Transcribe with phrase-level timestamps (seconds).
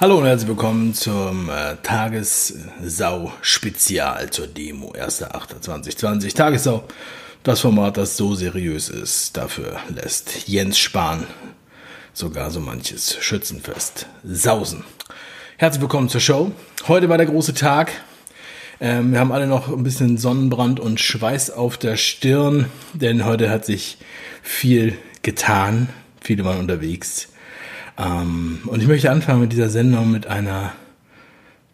[0.00, 6.34] Hallo und herzlich willkommen zum äh, Tagessau-Spezial zur Demo 1.8.2020.
[6.34, 6.82] Tagessau,
[7.44, 11.28] das Format, das so seriös ist, dafür lässt Jens Spahn
[12.12, 14.82] sogar so manches Schützenfest sausen.
[15.58, 16.50] Herzlich willkommen zur Show.
[16.88, 17.92] Heute war der große Tag.
[18.80, 23.48] Ähm, wir haben alle noch ein bisschen Sonnenbrand und Schweiß auf der Stirn, denn heute
[23.48, 23.98] hat sich
[24.42, 25.88] viel getan.
[26.20, 27.28] Viele waren unterwegs
[27.98, 30.72] ähm, und ich möchte anfangen mit dieser Sendung mit einer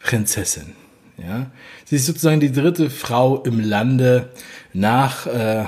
[0.00, 0.72] Prinzessin.
[1.18, 1.50] Ja?
[1.84, 4.30] Sie ist sozusagen die dritte Frau im Lande
[4.72, 5.64] nach äh,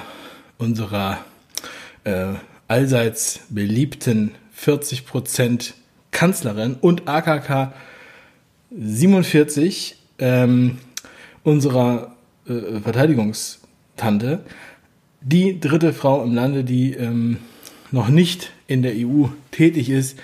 [0.58, 1.18] unserer
[2.04, 2.34] äh,
[2.68, 5.72] allseits beliebten 40%
[6.10, 7.72] Kanzlerin und AKK
[8.70, 10.78] 47 ähm,
[11.42, 12.14] unserer
[12.46, 14.40] äh, Verteidigungstante,
[15.20, 17.38] die dritte Frau im Lande, die ähm,
[17.90, 20.18] noch nicht in der EU tätig ist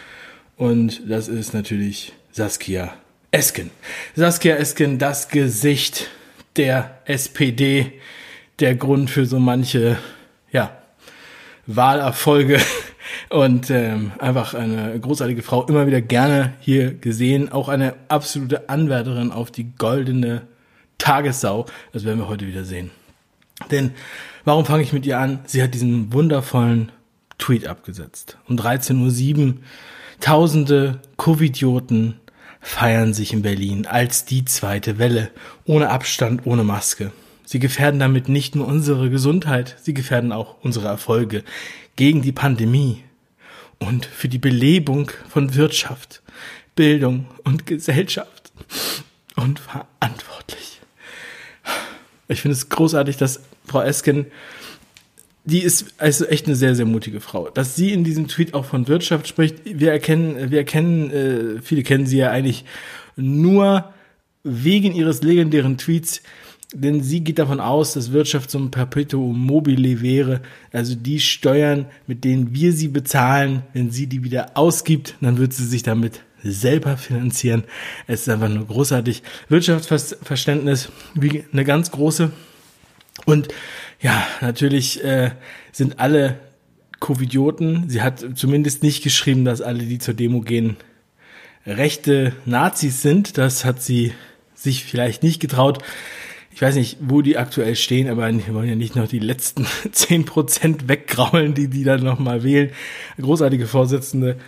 [0.59, 2.93] und das ist natürlich Saskia
[3.31, 3.71] Esken.
[4.15, 6.09] Saskia Esken, das Gesicht
[6.57, 7.93] der SPD,
[8.59, 9.99] der Grund für so manche,
[10.51, 10.77] ja,
[11.67, 12.61] Wahlerfolge
[13.31, 19.31] und ähm, einfach eine großartige Frau, immer wieder gerne hier gesehen, auch eine absolute Anwärterin
[19.31, 20.43] auf die goldene
[20.99, 21.67] Tagessau.
[21.93, 22.91] Das werden wir heute wieder sehen.
[23.71, 23.93] Denn
[24.45, 25.41] warum fange ich mit ihr an?
[25.45, 26.91] Sie hat diesen wundervollen
[27.39, 28.39] Tweet abgesetzt.
[28.49, 29.55] Um 13.07 Uhr
[30.21, 32.21] Tausende Covidioten
[32.61, 35.31] feiern sich in Berlin als die zweite Welle,
[35.65, 37.13] ohne Abstand, ohne Maske.
[37.45, 41.45] Sie gefährden damit nicht nur unsere Gesundheit, sie gefährden auch unsere Erfolge
[41.97, 43.05] gegen die Pandemie
[43.79, 46.23] und für die Belebung von Wirtschaft,
[46.75, 48.53] Bildung und Gesellschaft
[49.37, 50.81] und verantwortlich.
[52.29, 54.27] Ich finde es großartig, dass Frau Esken
[55.49, 57.49] die ist also echt eine sehr, sehr mutige Frau.
[57.49, 61.83] Dass sie in diesem Tweet auch von Wirtschaft spricht, wir erkennen, wir erkennen, äh, viele
[61.83, 62.65] kennen sie ja eigentlich
[63.17, 63.93] nur
[64.45, 66.23] wegen ihres legendären Tweets,
[66.75, 71.87] denn sie geht davon aus, dass Wirtschaft so ein Perpetuum mobile wäre, also die Steuern,
[72.07, 76.21] mit denen wir sie bezahlen, wenn sie die wieder ausgibt, dann wird sie sich damit
[76.43, 77.65] selber finanzieren.
[78.07, 79.23] Es ist einfach nur großartig.
[79.49, 82.33] Wirtschaftsverständnis wie eine ganz große.
[83.25, 83.49] Und
[84.01, 85.33] ja, natürlich äh,
[85.73, 86.39] sind alle
[87.01, 87.89] Covidioten.
[87.89, 90.77] Sie hat zumindest nicht geschrieben, dass alle, die zur Demo gehen,
[91.67, 93.39] rechte Nazis sind.
[93.39, 94.13] Das hat sie
[94.55, 95.79] sich vielleicht nicht getraut.
[96.51, 99.67] Ich weiß nicht, wo die aktuell stehen, aber wir wollen ja nicht noch die letzten
[99.93, 102.73] zehn Prozent weggraulen, die die dann nochmal wählen.
[103.21, 104.39] Großartige Vorsitzende,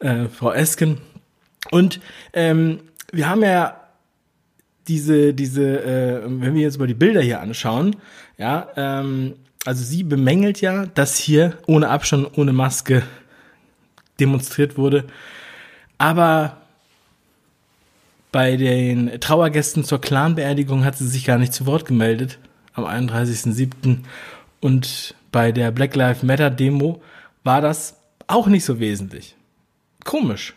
[0.00, 0.98] äh, Frau Esken.
[1.70, 2.00] Und
[2.32, 2.80] ähm,
[3.12, 3.79] wir haben ja
[4.90, 7.94] diese, diese, äh, wenn wir jetzt mal die Bilder hier anschauen,
[8.38, 9.34] ja, ähm,
[9.64, 13.04] also sie bemängelt ja, dass hier ohne Abstand, ohne Maske
[14.18, 15.04] demonstriert wurde.
[15.96, 16.56] Aber
[18.32, 22.38] bei den Trauergästen zur Clanbeerdigung hat sie sich gar nicht zu Wort gemeldet
[22.74, 23.98] am 31.07.
[24.60, 27.00] Und bei der Black Lives Matter Demo
[27.44, 27.96] war das
[28.26, 29.36] auch nicht so wesentlich.
[30.04, 30.54] Komisch.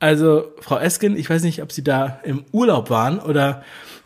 [0.00, 3.64] Also, Frau Esken, ich weiß nicht, ob Sie da im Urlaub waren oder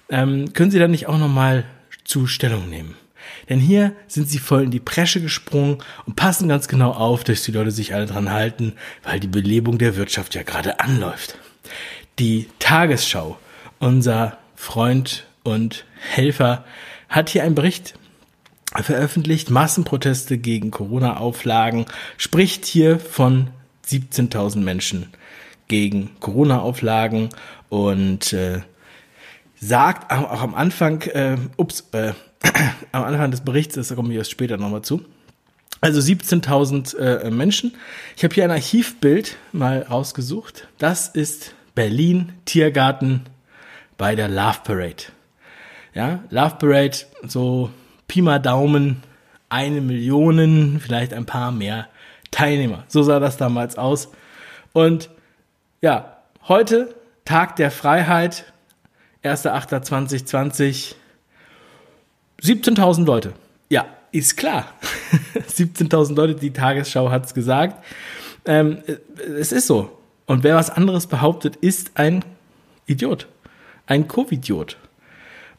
[0.08, 1.64] ähm, können Sie da nicht auch nochmal
[2.04, 2.96] zu Stellung nehmen?
[3.48, 7.42] Denn hier sind sie voll in die Presche gesprungen und passen ganz genau auf, dass
[7.42, 11.38] die Leute sich alle dran halten, weil die Belebung der Wirtschaft ja gerade anläuft.
[12.18, 13.38] Die Tagesschau,
[13.78, 16.64] unser Freund und Helfer,
[17.08, 17.94] hat hier einen Bericht
[18.74, 21.86] veröffentlicht, Massenproteste gegen Corona-Auflagen,
[22.16, 23.50] spricht hier von
[23.86, 25.12] 17.000 Menschen
[25.72, 27.30] gegen Corona-Auflagen
[27.70, 28.60] und äh,
[29.58, 32.12] sagt auch am Anfang, äh, ups, äh,
[32.92, 35.02] am Anfang des Berichts, das komme ich erst später nochmal zu.
[35.80, 37.74] Also 17.000 äh, Menschen.
[38.18, 40.68] Ich habe hier ein Archivbild mal rausgesucht.
[40.76, 43.22] Das ist Berlin Tiergarten
[43.96, 45.04] bei der Love Parade.
[45.94, 47.70] Ja, Love Parade, so
[48.08, 49.02] Pi mal Daumen,
[49.48, 51.88] eine Million, vielleicht ein paar mehr
[52.30, 52.84] Teilnehmer.
[52.88, 54.10] So sah das damals aus.
[54.74, 55.10] Und
[55.82, 56.94] ja, heute
[57.24, 58.52] Tag der Freiheit,
[59.24, 60.94] 1.8.2020,
[62.40, 63.32] 17.000 Leute.
[63.68, 64.66] Ja, ist klar.
[65.34, 67.84] 17.000 Leute, die Tagesschau hat es gesagt.
[68.44, 68.78] Ähm,
[69.38, 69.98] es ist so.
[70.26, 72.24] Und wer was anderes behauptet, ist ein
[72.86, 73.26] Idiot.
[73.86, 74.76] Ein Covidiot.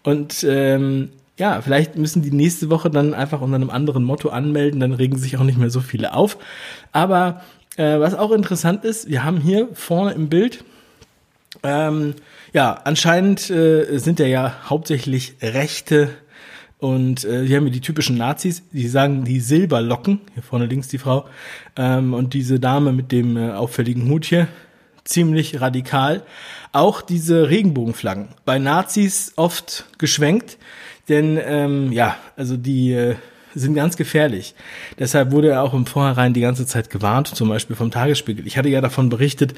[0.03, 4.79] Und ähm, ja, vielleicht müssen die nächste Woche dann einfach unter einem anderen Motto anmelden,
[4.79, 6.37] dann regen sich auch nicht mehr so viele auf.
[6.91, 7.41] Aber
[7.77, 10.63] äh, was auch interessant ist, wir haben hier vorne im Bild,
[11.63, 12.15] ähm,
[12.51, 16.09] ja, anscheinend äh, sind ja ja hauptsächlich Rechte
[16.83, 20.89] und äh, hier haben wir die typischen Nazis, die sagen die Silberlocken, hier vorne links
[20.89, 21.25] die Frau,
[21.77, 24.49] ähm, und diese Dame mit dem äh, auffälligen Hut hier,
[25.05, 26.23] ziemlich radikal.
[26.73, 28.29] Auch diese Regenbogenflaggen.
[28.43, 30.57] Bei Nazis oft geschwenkt,
[31.07, 33.15] denn ähm, ja, also die äh,
[33.55, 34.55] sind ganz gefährlich.
[34.99, 38.45] Deshalb wurde er auch im Vorhinein die ganze Zeit gewarnt, zum Beispiel vom Tagesspiegel.
[38.47, 39.53] Ich hatte ja davon berichtet,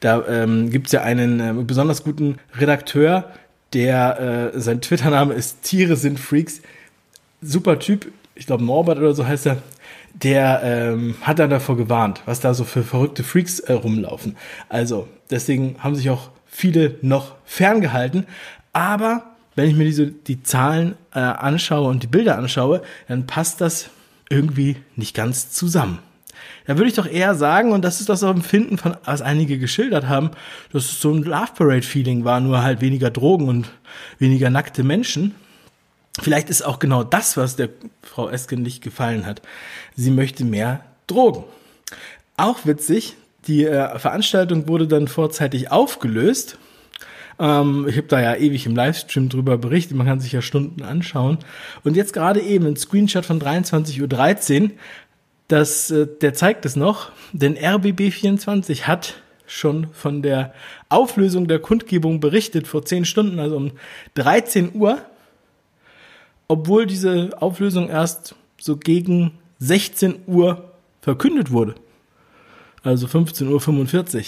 [0.00, 3.32] da ähm, gibt es ja einen äh, besonders guten Redakteur,
[3.72, 6.62] der äh, sein Twitter-Name ist Tiere sind Freaks.
[7.42, 9.58] Super Typ, ich glaube Norbert oder so heißt er.
[10.14, 14.36] Der ähm, hat dann davor gewarnt, was da so für verrückte Freaks äh, rumlaufen.
[14.70, 18.26] Also deswegen haben sich auch viele noch ferngehalten.
[18.72, 23.60] Aber wenn ich mir diese, die Zahlen äh, anschaue und die Bilder anschaue, dann passt
[23.60, 23.90] das
[24.28, 25.98] irgendwie nicht ganz zusammen.
[26.66, 30.08] Da würde ich doch eher sagen, und das ist das Empfinden von, was einige geschildert
[30.08, 30.30] haben,
[30.72, 33.70] dass es so ein Love Parade Feeling war, nur halt weniger Drogen und
[34.18, 35.34] weniger nackte Menschen.
[36.20, 37.70] Vielleicht ist auch genau das, was der
[38.02, 39.42] Frau Esken nicht gefallen hat.
[39.96, 41.44] Sie möchte mehr Drogen.
[42.36, 43.16] Auch witzig,
[43.46, 46.58] die äh, Veranstaltung wurde dann vorzeitig aufgelöst
[47.38, 50.82] ähm, ich habe da ja ewig im Livestream drüber berichtet, man kann sich ja Stunden
[50.82, 51.38] anschauen.
[51.84, 54.70] Und jetzt gerade eben ein Screenshot von 23.13 Uhr,
[55.48, 59.14] das, äh, der zeigt es noch, denn RBB24 hat
[59.46, 60.52] schon von der
[60.88, 63.72] Auflösung der Kundgebung berichtet vor 10 Stunden, also um
[64.14, 64.98] 13 Uhr,
[66.48, 71.74] obwohl diese Auflösung erst so gegen 16 Uhr verkündet wurde.
[72.82, 74.24] Also 15.45 Uhr.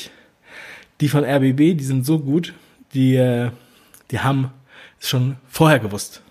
[1.00, 2.54] Die von RBB, die sind so gut,
[2.94, 3.50] die, äh,
[4.10, 4.50] die haben
[5.00, 6.22] es schon vorher gewusst.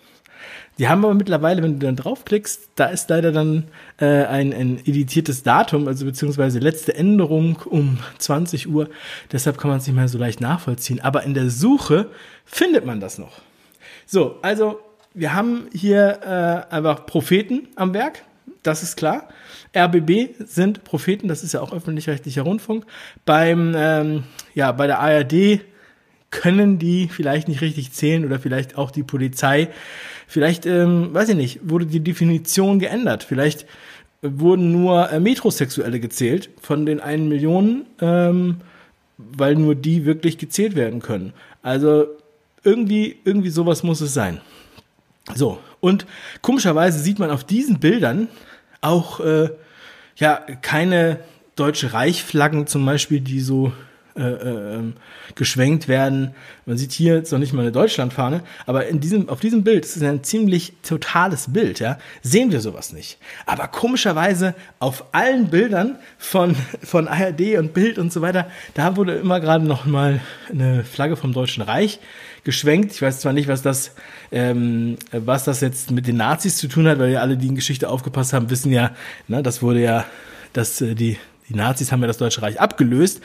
[0.77, 3.65] Die haben aber mittlerweile, wenn du dann draufklickst, da ist leider dann
[4.00, 8.89] äh, ein, ein editiertes Datum, also beziehungsweise letzte Änderung um 20 Uhr.
[9.31, 11.00] Deshalb kann man es nicht mehr so leicht nachvollziehen.
[11.01, 12.12] Aber in der Suche
[12.45, 13.42] findet man das noch.
[14.06, 14.80] So, also
[15.15, 16.19] wir haben hier
[16.71, 18.24] äh, einfach Propheten am Werk,
[18.62, 19.30] das ist klar.
[19.75, 22.86] RBB sind Propheten, das ist ja auch öffentlich-rechtlicher Rundfunk.
[23.25, 24.24] Beim, ähm,
[24.54, 25.62] ja, bei der ARD
[26.29, 29.69] können die vielleicht nicht richtig zählen oder vielleicht auch die Polizei.
[30.27, 33.24] Vielleicht, ähm, weiß ich nicht, wurde die Definition geändert.
[33.24, 33.65] Vielleicht
[34.21, 38.57] wurden nur äh, Metrosexuelle gezählt von den einen Millionen, ähm,
[39.18, 41.33] weil nur die wirklich gezählt werden können.
[41.62, 42.07] Also
[42.63, 44.41] irgendwie, irgendwie sowas muss es sein.
[45.35, 46.06] So, und
[46.41, 48.27] komischerweise sieht man auf diesen Bildern
[48.81, 49.50] auch äh,
[50.18, 51.19] ja keine
[51.56, 53.73] deutsche Reichsflaggen zum Beispiel, die so
[54.18, 54.94] äh, äh, ähm,
[55.36, 56.34] geschwenkt werden.
[56.66, 59.84] Man sieht hier jetzt noch nicht mal eine Deutschlandfahne, aber in diesem, auf diesem Bild,
[59.84, 63.19] das ist ein ziemlich totales Bild, ja, sehen wir sowas nicht.
[63.46, 69.16] Aber komischerweise auf allen Bildern von, von ARD und Bild und so weiter, da wurde
[69.16, 70.19] immer gerade noch mal
[70.50, 72.00] eine Flagge vom Deutschen Reich
[72.44, 72.94] geschwenkt.
[72.94, 73.94] Ich weiß zwar nicht, was das,
[74.31, 77.56] ähm, was das jetzt mit den Nazis zu tun hat, weil ja alle, die in
[77.56, 78.92] Geschichte aufgepasst haben, wissen ja,
[79.28, 80.06] ne, das wurde ja,
[80.54, 81.18] dass äh, die
[81.49, 83.21] die Nazis haben ja das Deutsche Reich abgelöst.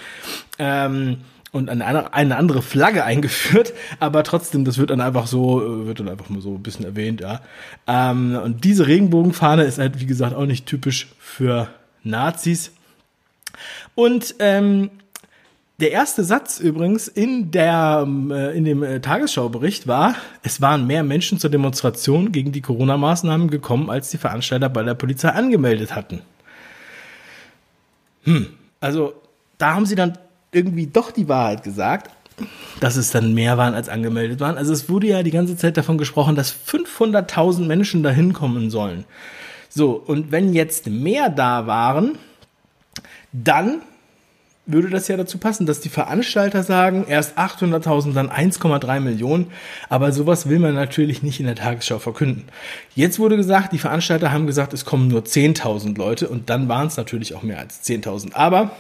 [0.59, 1.19] Ähm,
[1.53, 6.01] und eine, eine andere Flagge eingeführt, aber trotzdem, das wird dann einfach so, äh, wird
[6.01, 7.41] dann einfach mal so ein bisschen erwähnt, ja.
[7.87, 11.69] Ähm, und diese Regenbogenfahne ist halt, wie gesagt, auch nicht typisch für
[12.03, 12.73] Nazis.
[13.95, 14.91] Und ähm,
[15.81, 21.03] der erste Satz übrigens in, der, äh, in dem äh, Tagesschaubericht war, es waren mehr
[21.03, 26.21] Menschen zur Demonstration gegen die Corona-Maßnahmen gekommen, als die Veranstalter bei der Polizei angemeldet hatten.
[28.25, 28.47] Hm,
[28.81, 29.15] also
[29.59, 30.19] da haben sie dann
[30.53, 32.11] irgendwie doch die Wahrheit gesagt,
[32.81, 34.57] dass es dann mehr waren als angemeldet waren.
[34.57, 39.05] Also es wurde ja die ganze Zeit davon gesprochen, dass 500.000 Menschen da hinkommen sollen.
[39.69, 42.19] So, und wenn jetzt mehr da waren,
[43.33, 43.81] dann
[44.65, 49.51] würde das ja dazu passen, dass die Veranstalter sagen, erst 800.000, dann 1,3 Millionen.
[49.89, 52.45] Aber sowas will man natürlich nicht in der Tagesschau verkünden.
[52.95, 56.87] Jetzt wurde gesagt, die Veranstalter haben gesagt, es kommen nur 10.000 Leute und dann waren
[56.87, 58.35] es natürlich auch mehr als 10.000.
[58.35, 58.71] Aber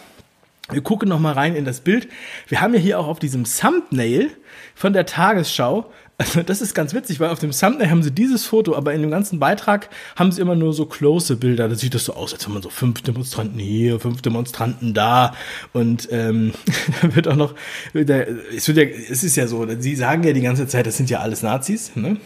[0.73, 2.09] wir gucken noch mal rein in das Bild.
[2.49, 4.31] Wir haben ja hier auch auf diesem Thumbnail
[4.75, 5.91] von der Tagesschau
[6.23, 9.01] also das ist ganz witzig, weil auf dem Thumbnail haben sie dieses Foto, aber in
[9.01, 11.69] dem ganzen Beitrag haben sie immer nur so close Bilder.
[11.69, 15.35] Da sieht das so aus, als wenn man so fünf Demonstranten hier, fünf Demonstranten da
[15.73, 16.53] und ähm,
[17.03, 17.55] da wird auch noch,
[17.93, 20.97] der, es, wird ja, es ist ja so, sie sagen ja die ganze Zeit, das
[20.97, 22.19] sind ja alles Nazis, ne?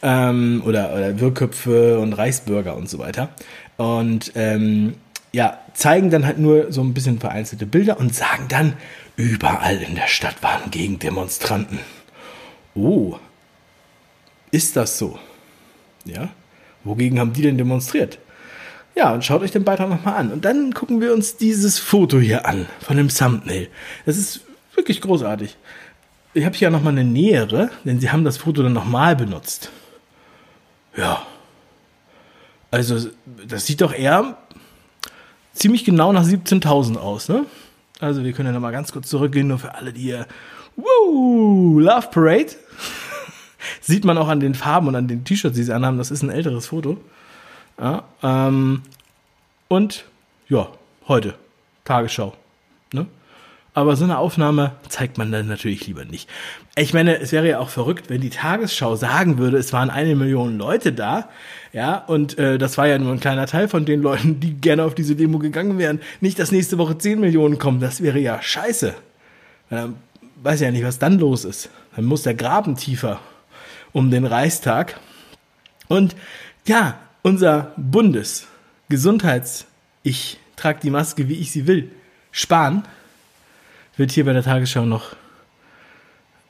[0.00, 3.30] Ähm, oder, oder Wirrköpfe und Reichsbürger und so weiter.
[3.76, 4.94] Und ähm,
[5.32, 8.74] ja, zeigen dann halt nur so ein bisschen vereinzelte Bilder und sagen dann,
[9.16, 11.80] überall in der Stadt waren Gegendemonstranten.
[12.74, 13.16] Oh,
[14.50, 15.18] ist das so?
[16.04, 16.30] Ja,
[16.84, 18.18] wogegen haben die denn demonstriert?
[18.94, 20.32] Ja, und schaut euch den Beitrag nochmal an.
[20.32, 23.68] Und dann gucken wir uns dieses Foto hier an von dem Thumbnail.
[24.06, 24.40] Das ist
[24.74, 25.56] wirklich großartig.
[26.34, 29.70] Ich habe hier nochmal eine nähere, denn sie haben das Foto dann nochmal benutzt.
[30.96, 31.26] Ja.
[32.70, 33.10] Also,
[33.46, 34.36] das sieht doch eher
[35.58, 37.46] ziemlich genau nach 17.000 aus, ne?
[38.00, 40.26] Also wir können ja nochmal ganz kurz zurückgehen, nur für alle, die hier,
[40.76, 42.52] woo, Love Parade.
[43.80, 45.98] Sieht man auch an den Farben und an den T-Shirts, die sie anhaben.
[45.98, 46.98] Das ist ein älteres Foto.
[47.80, 48.82] Ja, ähm,
[49.66, 50.04] und
[50.48, 50.68] ja,
[51.08, 51.34] heute,
[51.84, 52.34] Tagesschau.
[52.92, 53.06] Ne?
[53.78, 56.28] Aber so eine Aufnahme zeigt man dann natürlich lieber nicht.
[56.74, 60.16] Ich meine, es wäre ja auch verrückt, wenn die Tagesschau sagen würde, es waren eine
[60.16, 61.28] Million Leute da,
[61.72, 64.82] ja, und äh, das war ja nur ein kleiner Teil von den Leuten, die gerne
[64.82, 66.00] auf diese Demo gegangen wären.
[66.20, 68.96] Nicht, dass nächste Woche 10 Millionen kommen, das wäre ja scheiße.
[69.70, 69.94] Ähm,
[70.42, 71.70] weiß ja nicht, was dann los ist.
[71.94, 73.20] Dann muss der Graben tiefer
[73.92, 74.98] um den Reichstag.
[75.86, 76.16] Und
[76.66, 79.66] ja, unser Bundesgesundheits,
[80.02, 81.92] ich trage die Maske, wie ich sie will,
[82.32, 82.82] Spahn,
[83.98, 85.16] wird hier bei der Tagesschau noch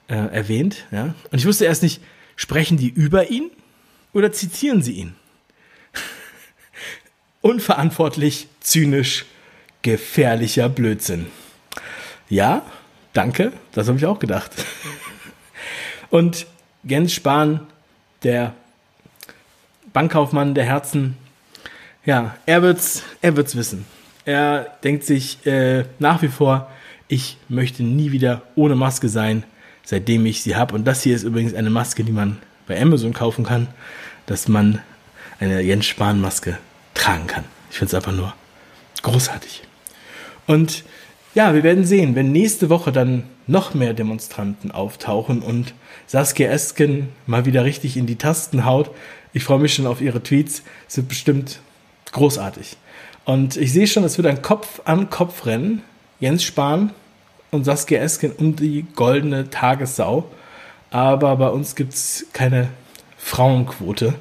[0.08, 0.86] äh, erwähnt.
[0.90, 1.14] Ja?
[1.30, 2.02] Und ich wusste erst nicht,
[2.36, 3.50] sprechen die über ihn
[4.12, 5.14] oder zitieren sie ihn?
[7.40, 9.24] Unverantwortlich, zynisch,
[9.82, 11.26] gefährlicher Blödsinn.
[12.28, 12.62] Ja,
[13.12, 14.52] danke, das habe ich auch gedacht.
[16.10, 16.46] Und
[16.82, 17.66] Jens Spahn,
[18.22, 18.54] der
[19.92, 21.16] Bankkaufmann der Herzen,
[22.04, 23.84] ja, er wird's, er wird's wissen.
[24.24, 26.70] Er denkt sich äh, nach wie vor,
[27.08, 29.44] ich möchte nie wieder ohne Maske sein,
[29.84, 30.74] seitdem ich sie habe.
[30.74, 33.68] Und das hier ist übrigens eine Maske, die man bei Amazon kaufen kann,
[34.26, 34.80] dass man
[35.40, 36.58] eine Jens Spahn Maske
[36.94, 37.44] tragen kann.
[37.70, 38.34] Ich finde es einfach nur
[39.02, 39.62] großartig.
[40.46, 40.84] Und
[41.34, 45.72] ja, wir werden sehen, wenn nächste Woche dann noch mehr Demonstranten auftauchen und
[46.06, 48.90] Saskia Esken mal wieder richtig in die Tasten haut.
[49.32, 50.62] Ich freue mich schon auf ihre Tweets.
[50.88, 51.60] Es wird bestimmt
[52.12, 52.76] großartig.
[53.24, 55.82] Und ich sehe schon, es wird ein Kopf an Kopf rennen
[56.20, 56.90] Jens Spahn
[57.50, 60.24] und Saskia Esken um die goldene Tagessau.
[60.90, 62.68] Aber bei uns gibt es keine
[63.18, 64.14] Frauenquote.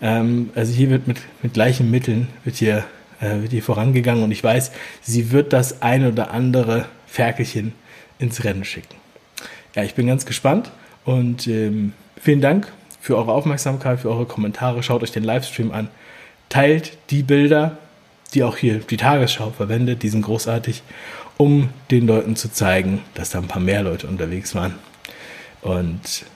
[0.00, 2.84] Ähm, also hier wird mit, mit gleichen Mitteln wird hier,
[3.20, 7.72] äh, wird hier vorangegangen und ich weiß, sie wird das ein oder andere Ferkelchen
[8.18, 8.94] ins Rennen schicken.
[9.74, 10.70] Ja, ich bin ganz gespannt
[11.04, 14.82] und ähm, vielen Dank für eure Aufmerksamkeit, für eure Kommentare.
[14.82, 15.88] Schaut euch den Livestream an.
[16.48, 17.78] Teilt die Bilder,
[18.34, 20.82] die auch hier die Tagesschau verwendet, die sind großartig
[21.38, 24.74] um den Leuten zu zeigen, dass da ein paar mehr Leute unterwegs waren.
[25.62, 26.26] Und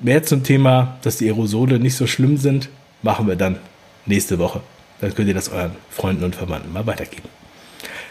[0.00, 2.68] mehr zum Thema, dass die Aerosole nicht so schlimm sind,
[3.02, 3.58] machen wir dann
[4.06, 4.62] nächste Woche.
[5.00, 7.28] Dann könnt ihr das euren Freunden und Verwandten mal weitergeben.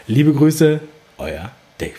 [0.06, 0.80] Liebe Grüße,
[1.18, 1.94] euer Dave.